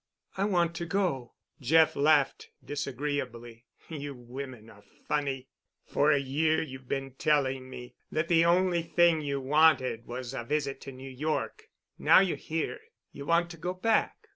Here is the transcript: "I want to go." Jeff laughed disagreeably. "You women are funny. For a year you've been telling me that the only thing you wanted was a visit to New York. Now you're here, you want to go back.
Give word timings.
"I 0.35 0.45
want 0.45 0.73
to 0.77 0.85
go." 0.87 1.35
Jeff 1.59 1.95
laughed 1.95 2.49
disagreeably. 2.65 3.65
"You 3.87 4.15
women 4.15 4.67
are 4.67 4.81
funny. 5.07 5.49
For 5.85 6.11
a 6.11 6.17
year 6.17 6.59
you've 6.59 6.87
been 6.87 7.11
telling 7.19 7.69
me 7.69 7.93
that 8.11 8.27
the 8.27 8.43
only 8.43 8.81
thing 8.81 9.21
you 9.21 9.39
wanted 9.39 10.07
was 10.07 10.33
a 10.33 10.43
visit 10.43 10.81
to 10.81 10.91
New 10.91 11.07
York. 11.11 11.65
Now 11.99 12.19
you're 12.19 12.35
here, 12.35 12.79
you 13.11 13.27
want 13.27 13.51
to 13.51 13.57
go 13.57 13.75
back. 13.75 14.29